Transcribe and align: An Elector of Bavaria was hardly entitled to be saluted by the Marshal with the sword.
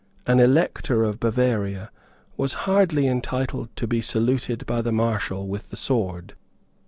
An 0.25 0.39
Elector 0.39 1.03
of 1.03 1.19
Bavaria 1.19 1.91
was 2.35 2.53
hardly 2.65 3.05
entitled 3.05 3.69
to 3.75 3.85
be 3.85 4.01
saluted 4.01 4.65
by 4.65 4.81
the 4.81 4.91
Marshal 4.91 5.47
with 5.47 5.69
the 5.69 5.77
sword. 5.77 6.33